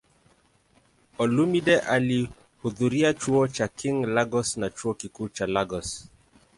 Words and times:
Olumide 1.19 1.79
alihudhuria 1.79 3.13
Chuo 3.13 3.47
cha 3.47 3.67
King, 3.67 3.97
Lagos 4.15 4.57
na 4.57 4.69
Chuo 4.69 4.93
Kikuu 4.93 5.29
cha 5.29 5.47
Lagos. 5.47 5.89